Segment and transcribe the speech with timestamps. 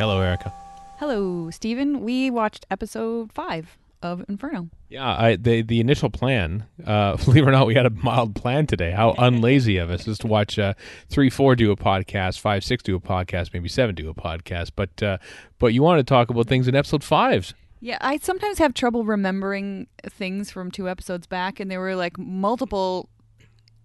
[0.00, 0.50] Hello, Erika.
[0.96, 2.00] Hello, Steven.
[2.00, 4.70] We watched episode five of Inferno.
[4.88, 6.64] Yeah, I the the initial plan.
[6.86, 8.92] Uh, believe it or not, we had a mild plan today.
[8.92, 10.72] How unlazy of us is to watch uh,
[11.10, 14.70] three, four do a podcast, five, six do a podcast, maybe seven do a podcast.
[14.74, 15.18] But uh,
[15.58, 17.52] but you want to talk about things in episode fives.
[17.80, 22.16] Yeah, I sometimes have trouble remembering things from two episodes back, and there were like
[22.18, 23.10] multiple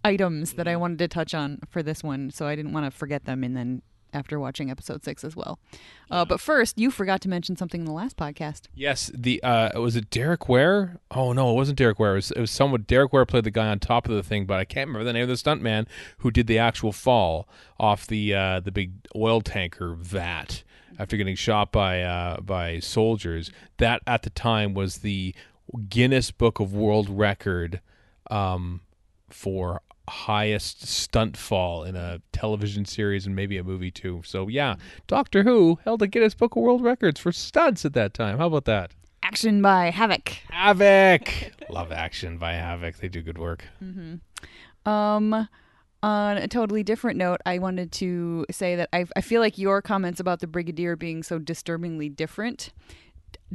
[0.06, 2.98] items that I wanted to touch on for this one, so I didn't want to
[2.98, 3.44] forget them.
[3.44, 3.82] And then
[4.16, 5.60] after watching episode six as well.
[6.10, 8.64] Uh, but first, you forgot to mention something in the last podcast.
[8.74, 11.00] Yes, the uh, was it Derek Ware?
[11.12, 12.14] Oh no, it wasn't Derek Ware.
[12.14, 12.84] It was, it was someone.
[12.84, 15.14] Derek Ware played the guy on top of the thing, but I can't remember the
[15.14, 15.86] name of the stuntman
[16.20, 17.48] who did the actual fall
[17.80, 20.64] off the uh, the big oil tanker vat
[20.98, 23.52] after getting shot by uh, by soldiers.
[23.78, 25.36] That at the time was the
[25.90, 27.82] Guinness Book of World Record
[28.30, 28.82] um,
[29.30, 34.22] for highest stunt fall in a television series and maybe a movie too.
[34.26, 34.76] So yeah,
[35.08, 38.38] Doctor Who held a Guinness Book of World Records for stunts at that time.
[38.38, 38.92] How about that?
[39.24, 40.30] Action by Havoc.
[40.50, 41.52] Havoc.
[41.70, 42.98] Love action by Havoc.
[42.98, 43.66] They do good work.
[44.86, 45.48] Um,
[46.04, 49.82] on a totally different note, I wanted to say that I, I feel like your
[49.82, 52.72] comments about the Brigadier being so disturbingly different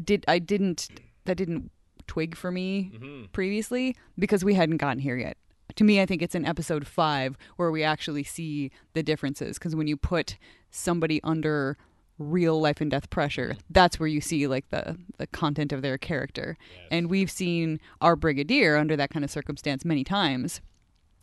[0.02, 0.88] did I didn't
[1.24, 1.70] that didn't
[2.06, 2.90] twig for me
[3.32, 5.36] previously because we hadn't gotten here yet.
[5.76, 9.58] To me, I think it's in episode five where we actually see the differences.
[9.58, 10.36] Because when you put
[10.70, 11.76] somebody under
[12.18, 15.98] real life and death pressure, that's where you see like the the content of their
[15.98, 16.56] character.
[16.90, 20.60] And we've seen our brigadier under that kind of circumstance many times,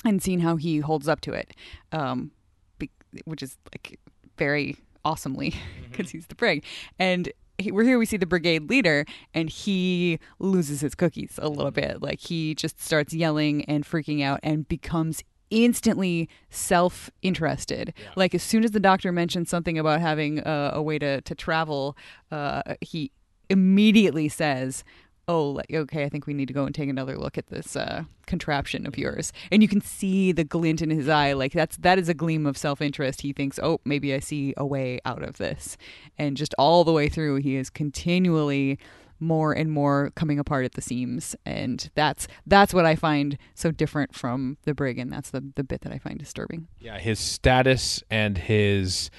[0.04, 1.54] and seen how he holds up to it,
[1.92, 2.32] um,
[2.80, 2.92] be-
[3.26, 4.00] which is like
[4.38, 5.56] very awesomely
[5.90, 6.64] because he's the brig.
[7.00, 7.98] And he, we're here.
[7.98, 12.02] We see the brigade leader, and he loses his cookies a little bit.
[12.02, 17.94] Like he just starts yelling and freaking out, and becomes instantly self-interested.
[18.16, 21.36] Like as soon as the doctor mentions something about having uh, a way to to
[21.36, 21.98] travel,
[22.32, 23.12] uh, he
[23.50, 24.84] immediately says.
[25.30, 26.06] Oh, okay.
[26.06, 28.98] I think we need to go and take another look at this uh, contraption of
[28.98, 31.34] yours, and you can see the glint in his eye.
[31.34, 33.22] Like that's that is a gleam of self interest.
[33.22, 35.78] He thinks, oh, maybe I see a way out of this,
[36.18, 38.80] and just all the way through, he is continually
[39.20, 43.72] more and more coming apart at the seams, and that's that's what I find so
[43.72, 46.68] different from the brig, and that's the the bit that I find disturbing.
[46.80, 49.12] Yeah, his status and his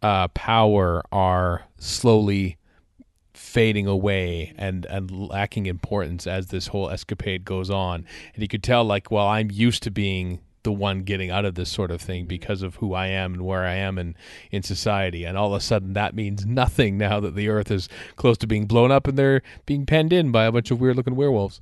[0.00, 2.56] uh, power are slowly
[3.56, 8.04] fading away and and lacking importance as this whole escapade goes on.
[8.34, 11.54] And you could tell like well i'm used to being the one getting out of
[11.54, 14.14] this sort of thing because of who I am and where I am in,
[14.50, 15.24] in society.
[15.24, 18.46] And all of a sudden, that means nothing now that the earth is close to
[18.46, 21.60] being blown up and they're being penned in by a bunch of weird looking werewolves.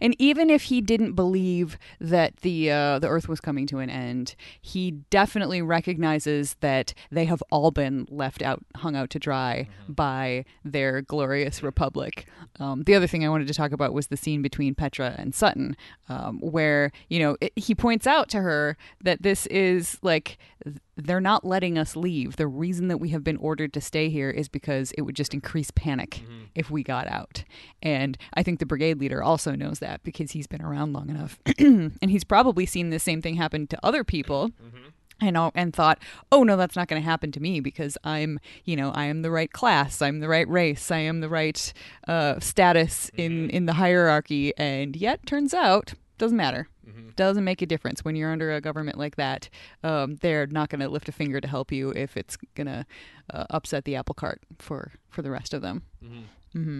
[0.00, 3.90] And even if he didn't believe that the uh, the Earth was coming to an
[3.90, 9.68] end, he definitely recognizes that they have all been left out, hung out to dry
[9.88, 12.26] by their glorious republic.
[12.58, 15.34] Um, the other thing I wanted to talk about was the scene between Petra and
[15.34, 15.76] Sutton,
[16.08, 20.38] um, where you know it, he points out to her that this is like
[20.96, 22.36] they're not letting us leave.
[22.36, 25.34] The reason that we have been ordered to stay here is because it would just
[25.34, 26.44] increase panic mm-hmm.
[26.54, 27.44] if we got out.
[27.82, 31.38] And I think the brigade leader also knows that because he's been around long enough.
[31.58, 34.50] and he's probably seen the same thing happen to other people.
[34.50, 34.88] Mm-hmm.
[35.20, 36.00] And, and thought,
[36.32, 39.22] oh no, that's not going to happen to me because I'm, you know, I am
[39.22, 41.72] the right class, I'm the right race, I am the right
[42.08, 43.50] uh, status in mm-hmm.
[43.50, 46.66] in the hierarchy, and yet turns out doesn't matter
[47.16, 49.48] doesn't make a difference when you're under a government like that.
[49.82, 52.86] Um, they're not going to lift a finger to help you if it's going to
[53.32, 55.82] uh, upset the apple cart for for the rest of them.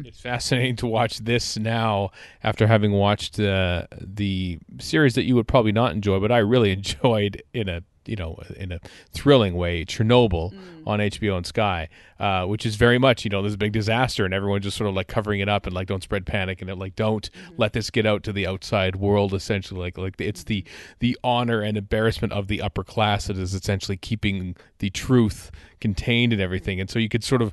[0.05, 2.11] It's fascinating to watch this now
[2.43, 6.73] after having watched uh, the series that you would probably not enjoy, but I really
[6.81, 8.81] enjoyed in a you know in a
[9.13, 10.55] thrilling way, Chernobyl
[10.87, 14.25] on HBO and Sky, uh, which is very much you know there's a big disaster
[14.25, 16.71] and everyone just sort of like covering it up and like don't spread panic and
[16.71, 19.35] it, like don't let this get out to the outside world.
[19.35, 20.65] Essentially, like like it's the
[21.01, 26.33] the honor and embarrassment of the upper class that is essentially keeping the truth contained
[26.33, 27.53] and everything, and so you could sort of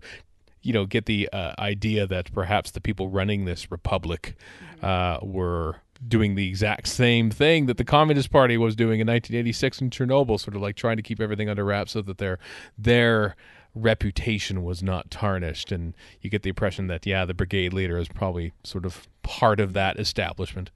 [0.62, 4.36] you know, get the uh, idea that perhaps the people running this republic
[4.82, 5.78] uh, were
[6.08, 10.40] doing the exact same thing that the Communist Party was doing in 1986 in Chernobyl,
[10.40, 12.40] sort of like trying to keep everything under wraps so that their
[12.78, 13.36] their
[13.76, 15.72] reputation was not tarnished.
[15.72, 19.60] And you get the impression that yeah, the brigade leader is probably sort of part
[19.60, 20.72] of that establishment.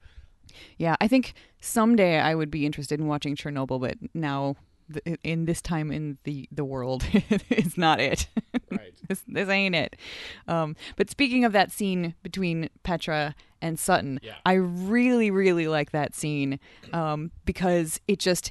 [0.78, 4.56] Yeah, I think someday I would be interested in watching Chernobyl, but now
[5.22, 8.26] in this time in the the world, it's not it.
[8.70, 8.94] Right.
[9.08, 9.94] this, this ain't it.
[10.48, 14.34] Um, but speaking of that scene between Petra and Sutton, Yeah.
[14.44, 16.58] I really, really like that scene
[16.92, 18.50] um, because it just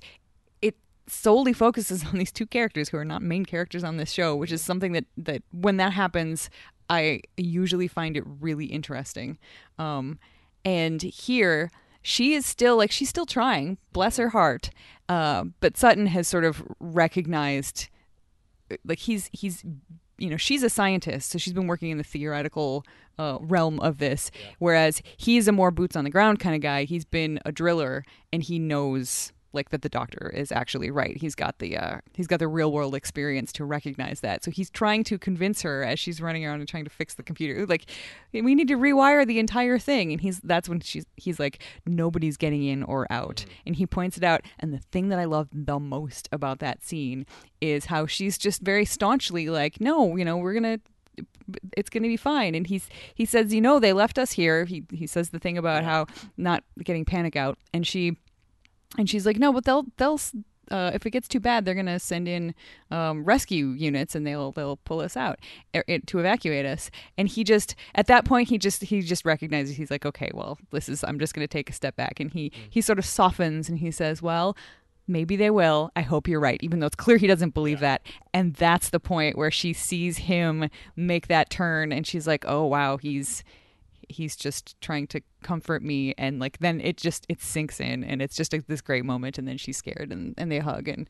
[0.62, 0.76] it
[1.08, 4.52] solely focuses on these two characters who are not main characters on this show, which
[4.52, 6.50] is something that that when that happens,
[6.90, 9.38] I usually find it really interesting.
[9.78, 10.20] Um,
[10.64, 11.70] and here
[12.04, 14.70] she is still like she's still trying, bless her heart.
[15.10, 17.90] Uh, but Sutton has sort of recognized
[18.86, 19.64] like he's he's
[20.18, 22.86] you know she's a scientist so she's been working in the theoretical
[23.20, 26.86] uh, realm of this whereas he's a more boots on the ground kind of guy
[26.86, 31.18] he's been a driller and he knows like that the doctor is actually right.
[31.18, 34.44] He's got the uh, he's got the real world experience to recognize that.
[34.44, 37.24] So he's trying to convince her as she's running around and trying to fix the
[37.24, 37.66] computer.
[37.66, 37.86] Like
[38.34, 40.12] we need to rewire the entire thing.
[40.12, 43.46] And he's that's when she's he's like nobody's getting in or out.
[43.66, 44.42] And he points it out.
[44.60, 47.26] And the thing that i love the most about that scene
[47.62, 50.80] is how she's just very staunchly like no you know we're gonna
[51.76, 52.56] it's going to be fine.
[52.56, 54.66] And he's he says you know they left us here.
[54.66, 56.08] He he says the thing about how
[56.38, 57.58] not getting panic out.
[57.74, 58.18] And she
[58.98, 60.20] and she's like no but they'll they'll
[60.72, 62.56] uh, if it gets too bad, they're gonna send in
[62.90, 65.40] um, rescue units and they'll they'll pull us out
[65.76, 66.90] er, it, to evacuate us.
[67.18, 70.58] And he just at that point he just he just recognizes he's like okay well
[70.72, 73.70] this is I'm just gonna take a step back and he he sort of softens
[73.70, 74.56] and he says well
[75.08, 75.92] maybe they will.
[75.96, 78.02] I hope you're right, even though it's clear he doesn't believe that.
[78.34, 82.66] And that's the point where she sees him make that turn and she's like, oh,
[82.66, 83.44] wow, he's.
[84.10, 88.22] He's just trying to comfort me, and like then it just it sinks in, and
[88.22, 89.38] it's just a, this great moment.
[89.38, 91.08] And then she's scared, and, and they hug, and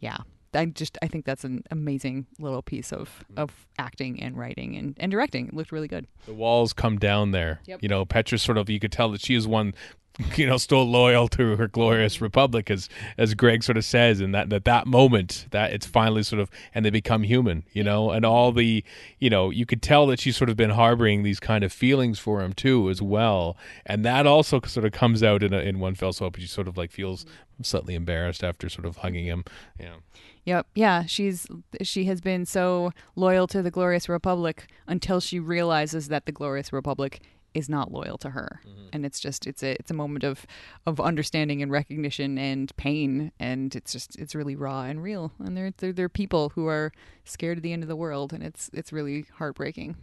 [0.00, 0.18] yeah,
[0.54, 3.38] I just I think that's an amazing little piece of mm.
[3.38, 5.48] of acting and writing and, and directing.
[5.48, 6.06] It looked really good.
[6.26, 7.60] The walls come down there.
[7.66, 7.82] Yep.
[7.82, 9.74] You know, Petra sort of you could tell that she is one
[10.36, 12.88] you know still loyal to her glorious republic as
[13.18, 16.48] as Greg sort of says and that that that moment that it's finally sort of
[16.72, 18.10] and they become human you know?
[18.10, 18.82] And all the
[19.18, 22.18] you know you could tell that she's sort of been harboring these kind of feelings
[22.18, 23.56] for him too as well.
[23.84, 26.68] And that also sort of comes out in a, in one fell swoop she sort
[26.68, 27.26] of like feels
[27.62, 29.44] slightly embarrassed after sort of hugging him.
[29.78, 29.96] Yeah.
[30.44, 30.66] Yep.
[30.74, 31.46] Yeah, she's
[31.82, 36.70] she has been so loyal to the Glorious Republic until she realizes that the Glorious
[36.72, 37.22] Republic
[37.54, 38.60] is not loyal to her.
[38.92, 40.46] And it's just it's a it's a moment of
[40.86, 43.32] of understanding and recognition and pain.
[43.38, 45.32] And it's just it's really raw and real.
[45.38, 46.92] And they're they're, they're people who are
[47.24, 48.32] scared of the end of the world.
[48.32, 49.96] And it's it's really heartbreaking.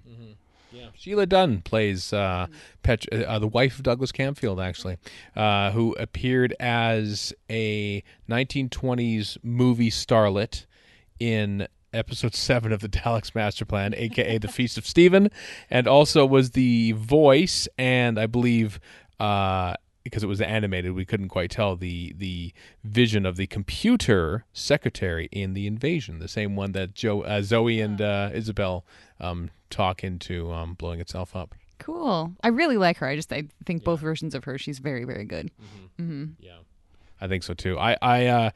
[0.71, 2.47] Yeah, Sheila Dunn plays uh,
[2.81, 4.97] Pet- uh, the wife of Douglas Camfield, actually,
[5.35, 10.65] uh, who appeared as a 1920s movie starlet
[11.19, 15.29] in episode seven of the Daleks Master Plan, aka the Feast of Stephen,
[15.69, 18.79] and also was the voice and I believe.
[19.19, 22.51] Uh, because it was animated, we couldn't quite tell the the
[22.83, 27.79] vision of the computer secretary in the invasion, the same one that Joe, uh, Zoe,
[27.79, 28.81] and uh, Isobel
[29.19, 31.53] um, talk into um, blowing itself up.
[31.77, 32.33] Cool.
[32.43, 33.07] I really like her.
[33.07, 35.51] I just I think both versions of her she's very very good.
[36.39, 36.57] Yeah,
[37.19, 37.77] I think so too.
[37.77, 38.49] I, I, uh,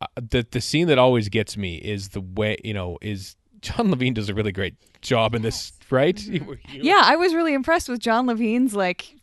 [0.00, 3.88] Uh, the the scene that always gets me is the way you know is John
[3.92, 6.14] Levene does a really great job in this, right?
[6.16, 6.32] Mm-hmm.
[6.52, 9.14] You- you- Yeah, I was really impressed with John Levene's like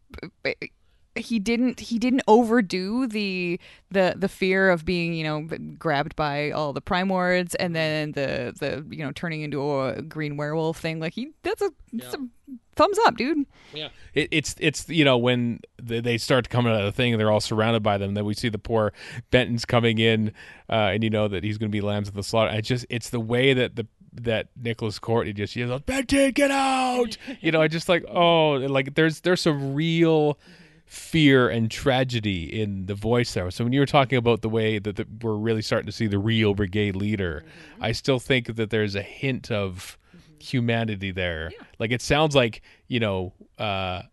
[1.16, 3.60] he didn't he didn't overdo the
[3.92, 5.48] the the fear of being you know
[5.78, 10.38] grabbed by all the primords and then the the you know turning into a green
[10.38, 12.20] werewolf thing like he that's a, that's a
[12.76, 16.76] thumbs up dude Yeah, it, it's it's you know when they, they start come out
[16.76, 18.14] of the thing and they're all surrounded by them.
[18.14, 18.94] Then we see the poor
[19.32, 20.34] Benton's coming in,
[20.70, 22.52] uh, and you know that he's going to be lambs of the slaughter.
[22.52, 27.18] I just it's the way that the that Nicholas Courtney just yells, "Benton, get out!"
[27.42, 30.38] you know, I just like oh, like there's there's some real
[30.86, 33.50] fear and tragedy in the voice there.
[33.52, 36.08] So when you were talking about the way that the, we're really starting to see
[36.08, 37.44] the real brigade leader,
[37.82, 39.98] I still think that there's a hint of
[40.40, 41.52] humanity there.
[41.80, 44.04] Like it sounds like you know, uh,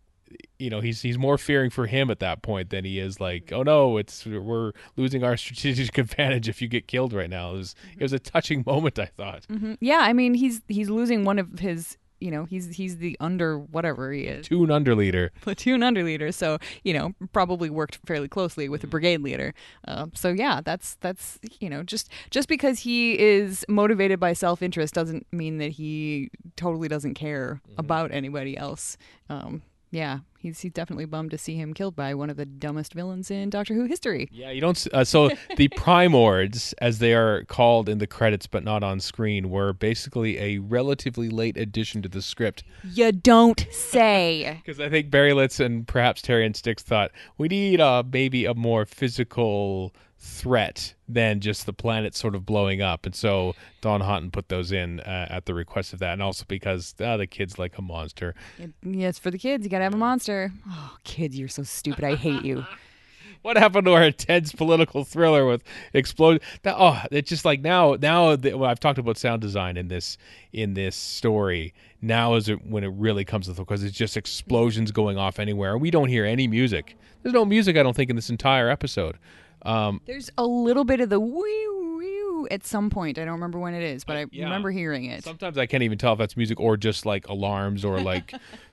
[0.58, 3.52] you know, he's he's more fearing for him at that point than he is like,
[3.52, 7.50] oh no, it's we're losing our strategic advantage if you get killed right now.
[7.50, 8.98] It was it was a touching moment.
[8.98, 9.46] I thought.
[9.48, 9.76] Mhm.
[9.80, 13.58] yeah i mean he's he's losing one of his you know he's he's the under
[13.58, 14.48] whatever he is.
[14.48, 15.32] Platoon under leader.
[15.40, 19.52] platoon under leader so you know probably worked fairly closely with the brigade leader.
[19.86, 24.94] Uh, so yeah that's that's you know just just because he is motivated by self-interest
[24.94, 28.96] doesn't mean that he totally doesn't care about anybody else.
[29.28, 32.94] Um, yeah he's he's definitely bummed to see him killed by one of the dumbest
[32.94, 34.86] villains in doctor who history Yeah, you don't.
[34.92, 39.50] Uh, so the Primords, as they are called in the credits but not on screen,
[39.50, 45.10] were basically a relatively late addition to the script you don't say because I think
[45.10, 49.94] Barry Letts and perhaps Terrance Dicks thought we need uh, maybe a more physical
[50.24, 54.70] threat than just the planet sort of blowing up, and so Don Houghton put those
[54.70, 57.82] in uh, at the request of that, and also because uh, the kids like a
[57.82, 58.34] monster.
[58.82, 62.14] yes for the kids you gotta have a monster oh kids you're so stupid i
[62.14, 62.64] hate you
[63.42, 65.62] what happened to our intense political thriller with
[65.92, 66.40] explosion?
[66.62, 67.96] That, oh, it's just like now.
[68.00, 70.16] Now the, well, I've talked about sound design in this
[70.52, 71.74] in this story.
[72.00, 75.76] Now is it when it really comes to because it's just explosions going off anywhere.
[75.76, 76.96] We don't hear any music.
[77.22, 77.76] There's no music.
[77.76, 79.18] I don't think in this entire episode.
[79.64, 83.18] Um, There's a little bit of the wee wee at some point.
[83.18, 84.44] I don't remember when it is, but I Yeah.
[84.44, 85.24] remember hearing it.
[85.24, 88.34] Sometimes I can't even tell if that's music or just like alarms or like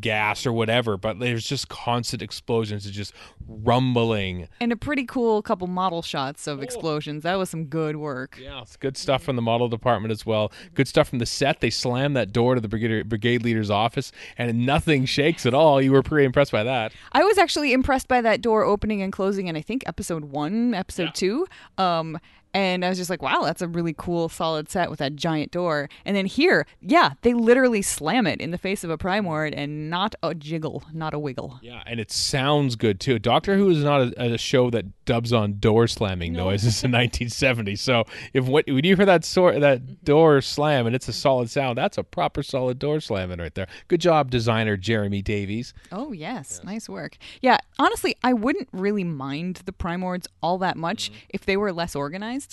[0.00, 0.96] gas or whatever.
[0.96, 2.86] But there's just constant explosions.
[2.86, 3.12] It's just
[3.46, 4.48] rumbling.
[4.60, 7.22] and a pretty cool couple model shots of explosions.
[7.22, 8.38] That was some good work.
[8.40, 10.52] Yeah, it's good stuff from the model department as well.
[10.74, 11.60] Good stuff from the set.
[11.60, 15.80] They slam that door to the brigade, brigade leader's office, and nothing shakes at all.
[15.80, 16.92] You were pretty impressed by that.
[17.12, 20.74] I was actually impressed by that door opening and closing in I think episode one,
[20.74, 21.46] episode two.
[21.78, 22.18] Um,
[22.54, 25.50] and I was just like, wow, that's a really cool, solid set with that giant
[25.50, 25.88] door.
[26.04, 29.90] And then here, yeah, they literally slam it in the face of a Primord and
[29.90, 31.58] not a jiggle, not a wiggle.
[31.62, 33.18] Yeah, and it sounds good too.
[33.18, 37.76] Doctor Who is not a, a show that dubs on door slamming noises in 1970.
[37.76, 39.94] So if what when you hear that sort that mm-hmm.
[40.04, 43.66] door slam and it's a solid sound, that's a proper solid door slamming right there.
[43.88, 45.74] Good job, designer Jeremy Davies.
[45.90, 47.16] Oh yes, nice work.
[47.40, 51.20] Yeah, honestly, I wouldn't really mind the Primords all that much mm-hmm.
[51.30, 52.43] if they were less organized.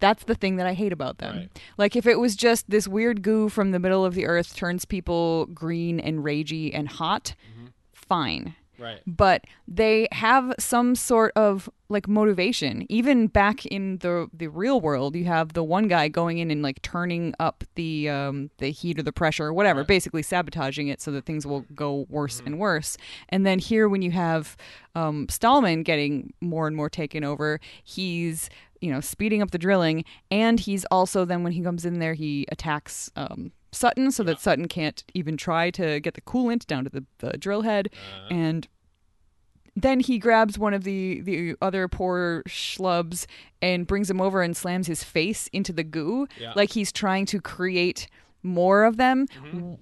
[0.00, 1.36] That's the thing that I hate about them.
[1.36, 1.62] Right.
[1.78, 4.84] Like if it was just this weird goo from the middle of the earth turns
[4.84, 7.34] people green and ragey and hot,
[7.92, 8.54] fine.
[8.78, 9.00] Right.
[9.06, 12.84] But they have some sort of like motivation.
[12.90, 16.62] Even back in the the real world, you have the one guy going in and
[16.62, 21.00] like turning up the um, the heat or the pressure or whatever, basically sabotaging it
[21.00, 22.96] so that things will go worse and worse.
[23.28, 24.56] And then here, when you have
[24.94, 30.04] um, Stahlman getting more and more taken over, he's you know speeding up the drilling,
[30.30, 33.10] and he's also then when he comes in there, he attacks.
[33.16, 37.04] Um, Sutton, so that Sutton can't even try to get the coolant down to the,
[37.18, 37.90] the drill head,
[38.30, 38.66] and
[39.74, 43.26] then he grabs one of the the other poor schlubs
[43.60, 46.26] and brings him over and slams his face into the goo.
[46.40, 46.52] Yeah.
[46.56, 48.08] like he's trying to create
[48.42, 49.26] more of them.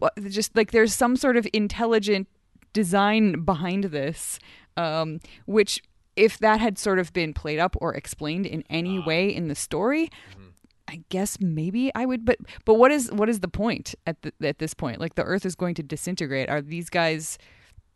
[0.00, 2.26] Wha- just like there's some sort of intelligent
[2.72, 4.40] design behind this
[4.76, 5.80] um, which
[6.16, 9.06] if that had sort of been played up or explained in any ah.
[9.06, 10.44] way in the story mm-hmm.
[10.87, 14.33] I guess maybe I would, but but what is what is the point at the,
[14.42, 15.00] at this point?
[15.00, 16.50] Like the Earth is going to disintegrate.
[16.50, 17.38] Are these guys?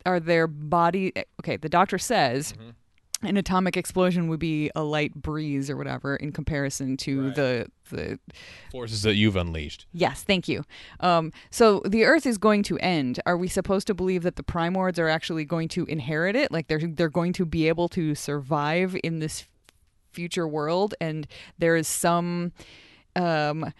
[0.05, 1.11] Are their body?
[1.15, 2.71] Eh, okay, the doctor says mm-hmm.
[3.21, 7.35] An atomic explosion would be a light breeze or whatever in comparison to Right.
[7.35, 8.19] the the
[8.71, 9.87] Forces that you've unleashed.
[9.91, 10.63] Yes, thank you.
[10.99, 13.19] Um, so the Earth is going to end.
[13.25, 16.51] Are we supposed to believe that the Primords are actually going to inherit it?
[16.51, 19.45] Like they're they're going to be able to survive in this
[20.11, 22.51] future world, and there is some
[23.15, 23.73] um,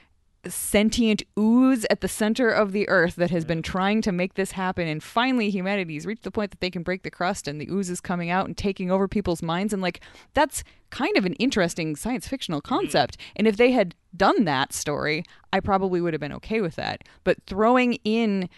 [0.48, 4.52] sentient ooze at the center of the Earth that has been trying to make this
[4.52, 7.68] happen, and finally humanity's reached the point that they can break the crust, and the
[7.70, 10.02] ooze is coming out and taking over people's minds, and like
[10.34, 12.76] that's kind of an interesting science fictional mm-hmm.
[12.76, 13.18] concept.
[13.36, 17.04] And if they had done that story, I probably would have been okay with that.
[17.24, 18.50] But throwing in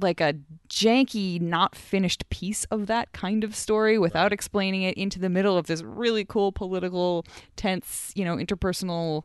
[0.00, 0.34] like a
[0.68, 5.58] janky, not finished piece of that kind of story without explaining it into the middle
[5.58, 7.24] of this really cool political,
[7.56, 9.24] tense, you know, interpersonal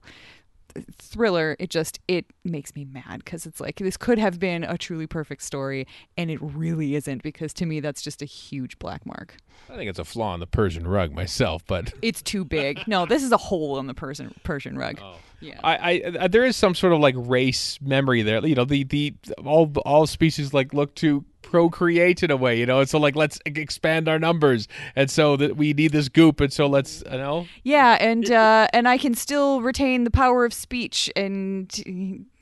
[0.98, 4.78] thriller it just it makes me mad because it's like this could have been a
[4.78, 9.06] truly perfect story and it really isn't because to me that's just a huge black
[9.06, 9.36] mark
[9.70, 13.06] I think it's a flaw in the Persian rug myself, but it's too big no
[13.06, 15.18] this is a hole in the persian persian rug Oh.
[15.42, 18.46] yeah I, I uh, there is some sort of like race memory there.
[18.46, 19.14] You know, the the
[19.46, 22.60] all all species like look to procreate in a way.
[22.60, 26.10] You know, and so like let's expand our numbers, and so that we need this
[26.10, 27.48] goop, and so let's you know.
[27.64, 31.70] yeah and uh and i can still retain the power of speech and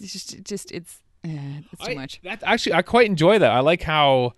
[0.02, 3.52] just just it's eh, it's too I- much That actually, I quite enjoy that.
[3.52, 4.34] I like how,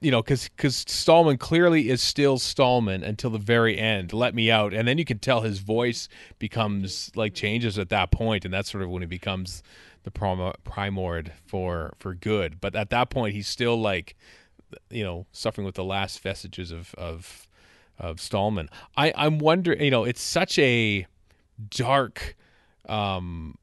[0.00, 4.12] you know, because because Stahlman clearly is still Stahlman until the very end.
[4.12, 6.08] Let me out, and then you can tell his voice
[6.38, 9.62] becomes like changes at that point, and that's sort of when he becomes
[10.06, 12.60] the prim- primord for for good.
[12.60, 14.16] But at that point, he's still like,
[14.88, 17.46] you know, suffering with the last vestiges of of
[17.98, 18.68] of Stahlman.
[18.96, 21.06] I I'm wondering, you know, it's such a
[21.68, 22.36] dark.
[22.88, 23.58] um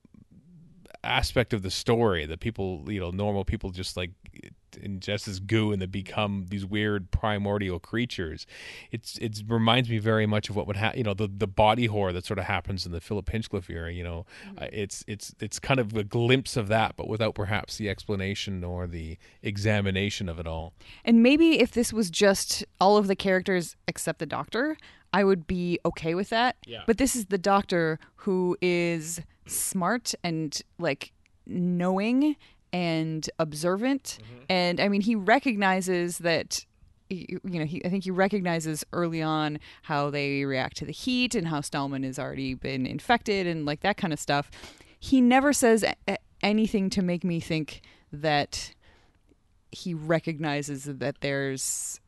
[1.04, 4.12] aspect of the story that people, you know, normal people just like
[4.78, 8.46] ingest this goo and they become these weird primordial creatures.
[8.92, 11.86] It's it reminds me very much of what would happen, you know, the the body
[11.86, 13.92] horror that sort of happens in the Philip Hinchcliffe era.
[13.92, 14.26] You know,
[14.58, 18.64] uh, it's it's it's kind of a glimpse of that, but without perhaps the explanation
[18.64, 20.74] or the examination of it all.
[21.06, 24.78] And maybe if this was just all of the characters except the doctor,
[25.14, 26.56] I would be okay with that.
[26.66, 26.84] Yeah.
[26.88, 31.12] But this is the doctor who is smart and like
[31.46, 32.36] knowing
[32.72, 34.20] and observant.
[34.22, 34.44] Mm-hmm.
[34.50, 36.66] And I mean, he recognizes that
[37.10, 41.36] you know, he, I think he recognizes early on how they react to the heat
[41.36, 44.50] and how Stahlman has already been infected and like that kind of stuff.
[45.00, 47.82] He never says a- anything to make me think
[48.12, 48.74] that
[49.72, 52.00] he recognizes that there's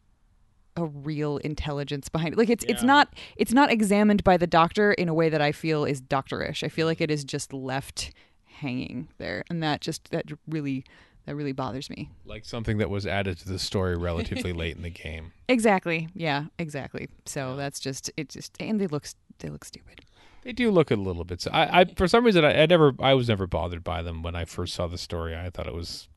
[0.75, 2.37] a real intelligence behind it.
[2.37, 5.51] Like it's it's not it's not examined by the doctor in a way that I
[5.51, 6.63] feel is doctorish.
[6.63, 8.11] I feel like it is just left
[8.45, 10.85] hanging there, and that just that really
[11.25, 12.09] that really bothers me.
[12.25, 15.31] Like something that was added to the story relatively late in the game.
[15.47, 16.09] Exactly.
[16.13, 16.45] Yeah.
[16.59, 17.09] Exactly.
[17.25, 18.29] So that's just it.
[18.29, 19.07] Just and they look
[19.39, 20.01] they look stupid.
[20.43, 21.45] They do look a little bit.
[21.51, 24.35] I, I for some reason, I, I never, I was never bothered by them when
[24.35, 25.35] I first saw the story.
[25.35, 26.07] I thought it was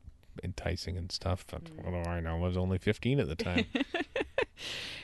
[0.43, 1.45] enticing and stuff.
[1.49, 2.35] But what do I know?
[2.35, 3.65] I was only fifteen at the time.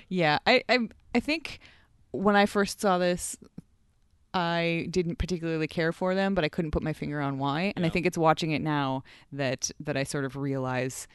[0.10, 0.40] Yeah.
[0.46, 1.60] I I I think
[2.12, 3.38] when I first saw this.
[4.38, 7.72] I didn't particularly care for them, but I couldn't put my finger on why.
[7.78, 11.08] And I think it's watching it now that that I sort of realize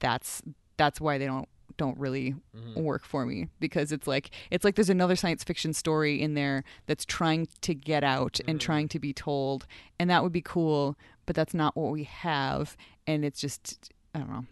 [0.00, 0.42] that's
[0.76, 2.80] that's why they don't don't really mm-hmm.
[2.80, 6.64] work for me because it's like it's like there's another science fiction story in there
[6.86, 8.66] that's trying to get out and mm-hmm.
[8.66, 9.66] trying to be told
[9.98, 12.76] and that would be cool but that's not what we have
[13.06, 14.44] and it's just i don't know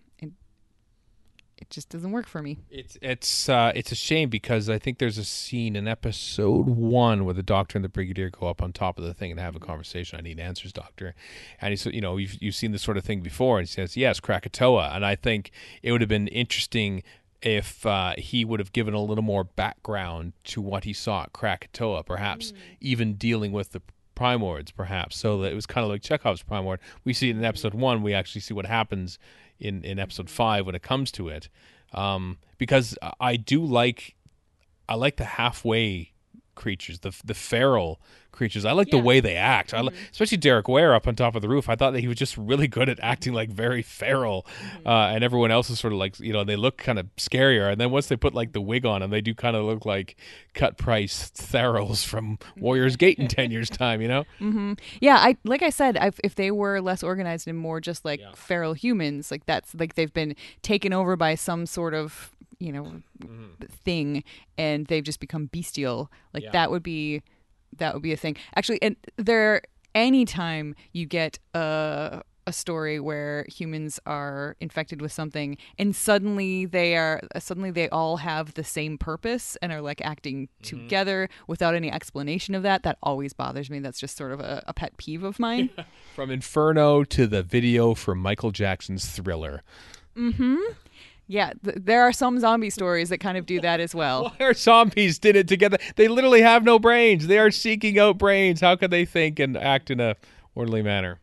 [1.60, 4.98] it, just doesn't work for me It's it's uh, it's a shame because I think
[4.98, 8.72] there's a scene in episode one where the doctor and the brigadier go up on
[8.72, 10.18] top of the thing and have a conversation.
[10.18, 11.14] I need answers, doctor.
[11.60, 13.96] And he's you know you've you've seen this sort of thing before, and he says
[13.96, 14.90] yes, Krakatoa.
[14.94, 15.50] And I think
[15.82, 17.02] it would have been interesting
[17.42, 21.32] if uh, he would have given a little more background to what he saw at
[21.32, 23.80] Krakatoa, perhaps even dealing with the
[24.14, 25.16] primords, perhaps.
[25.16, 26.78] So that it was kind of like Chekhov's primord.
[27.04, 28.02] We see it in episode one.
[28.02, 29.18] We actually see what happens
[29.60, 31.48] in in episode five when it comes to it,
[31.92, 34.16] um, because I do like
[34.88, 36.12] I like the halfway
[36.60, 38.00] creatures, the the feral
[38.32, 38.64] creatures.
[38.64, 39.74] I like the way they act.
[39.74, 40.10] I li- mm-hmm.
[40.12, 41.68] especially Derek Ware up on top of the roof.
[41.68, 44.86] I thought that he was just really good at acting like very feral, mm-hmm.
[44.86, 47.72] uh, and everyone else is sort of like you know they look kind of scarier.
[47.72, 49.84] And then once they put like the wig on them, they do kind of look
[49.86, 50.16] like
[50.54, 54.00] cut price Tharils from Warriors Gate in ten years time.
[54.02, 54.24] You know?
[54.40, 54.74] Mm-hmm.
[55.00, 58.20] yeah i like i said i if they were less organized and more just like
[58.20, 58.32] Yeah.
[58.34, 62.84] feral humans like that's like they've been taken over by some sort of you know
[62.84, 63.64] mm-hmm.
[63.84, 64.22] thing
[64.56, 66.10] and they've just become bestial.
[66.32, 66.52] Like Yeah.
[66.52, 67.22] that would be
[67.76, 68.36] that would be a thing.
[68.54, 69.62] Actually and there
[69.94, 76.96] anytime you get a a story where humans are infected with something and suddenly they
[76.96, 80.78] are suddenly they all have the same purpose and are like acting mm-hmm.
[80.78, 83.78] together without any explanation of that that always bothers me.
[83.78, 85.70] That's just sort of a, a pet peeve of mine.
[86.14, 89.62] From Inferno to the video for Michael Jackson's Thriller.
[90.16, 90.56] Mm-hmm.
[91.30, 94.46] Yeah th- there are some zombie stories that kind of do that as well Why
[94.46, 95.78] are zombies did it together?
[95.96, 97.26] They literally have no brains.
[97.26, 98.60] They are seeking out brains.
[98.60, 100.16] How could they think and act in a
[100.54, 101.20] orderly manner?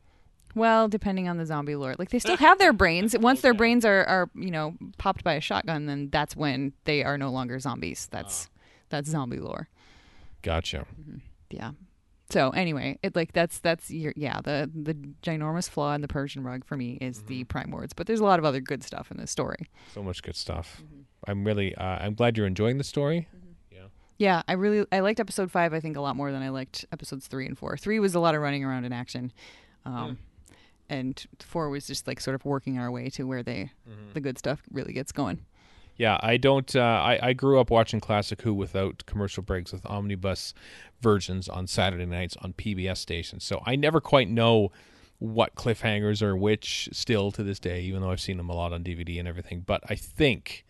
[0.56, 3.16] Well, depending on the zombie lore, like they still have their brains.
[3.18, 7.04] Once their brains are, are you know popped by a shotgun, then that's when they
[7.04, 8.08] are no longer zombies.
[8.12, 8.60] That's ah.
[8.90, 9.70] that's zombie lore.
[10.42, 10.86] Gotcha.
[11.00, 11.18] Mm-hmm.
[11.52, 11.72] Yeah.
[12.30, 16.44] So anyway, it like that's that's your yeah the the ginormous flaw in the Persian
[16.44, 17.48] rug for me is the mm-hmm.
[17.48, 19.70] primords, but there's a lot of other good stuff in this story.
[19.94, 20.82] So much good stuff.
[20.84, 21.02] Mm-hmm.
[21.28, 21.76] I'm really.
[21.76, 23.28] Uh, I'm glad you're enjoying the story.
[23.36, 23.76] Mm-hmm.
[23.76, 23.88] Yeah.
[24.18, 25.74] Yeah, I really I liked episode five.
[25.74, 27.78] I think a lot more than I liked episodes three and four.
[27.78, 29.32] Three was a lot of running around in action,
[29.86, 30.56] um, mm.
[30.90, 33.72] and four was just like sort of working our way to where they
[34.14, 35.46] the good stuff really gets going.
[35.98, 36.76] Yeah, I don't.
[36.76, 40.54] Uh, I I grew up watching Classic Who without commercial breaks with omnibus
[41.02, 43.44] versions on Saturday nights on PBS stations.
[43.44, 44.72] So I never quite know
[45.20, 48.74] what cliffhangers are which still to this day, even though I've seen them a lot
[48.74, 49.62] on DVD and everything.
[49.62, 50.66] But I think,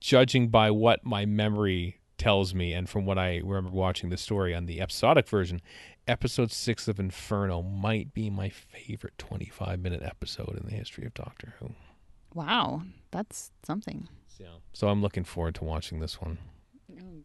[0.00, 4.54] judging by what my memory tells me and from what I remember watching the story
[4.54, 5.60] on the episodic version,
[6.06, 11.14] episode six of Inferno might be my favorite 25 minute episode in the history of
[11.14, 11.70] Doctor Who.
[12.34, 14.08] Wow, that's something.
[14.72, 16.38] So I'm looking forward to watching this one.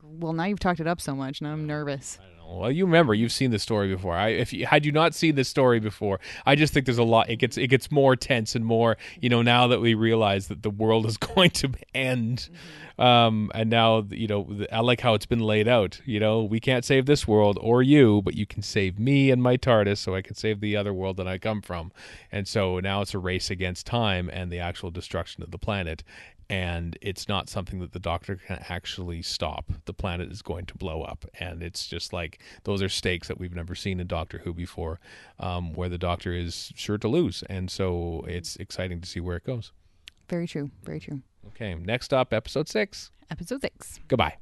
[0.04, 2.17] Well, now you've talked it up so much, now I'm nervous.
[2.19, 2.39] I don't know.
[2.60, 4.15] Well, you remember you've seen the story before.
[4.15, 7.04] I if you had you not seen this story before, I just think there's a
[7.04, 7.30] lot.
[7.30, 8.98] It gets it gets more tense and more.
[9.22, 12.50] You know, now that we realize that the world is going to end,
[12.98, 16.02] um, and now you know I like how it's been laid out.
[16.06, 19.43] You know, we can't save this world or you, but you can save me and
[19.43, 21.91] my TARDIS, so I can save the other world that I come from.
[22.32, 26.04] And so now it's a race against time and the actual destruction of the planet.
[26.49, 29.71] And it's not something that the doctor can actually stop.
[29.85, 33.39] The planet is going to blow up, and it's just like those are stakes that
[33.39, 34.99] we've never seen in Doctor Who before,
[35.39, 37.43] um, where the doctor is sure to lose.
[37.49, 39.71] And so it's exciting to see where it goes.
[40.27, 41.21] Very true, very true.
[41.49, 43.12] Okay, next up, episode six.
[43.29, 43.99] Episode six.
[44.07, 44.38] Goodbye.